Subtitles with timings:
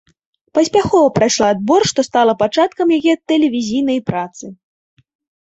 [0.57, 4.45] Паспяхова прайшла адбор, што стала пачаткам яе тэлевізійнай працы.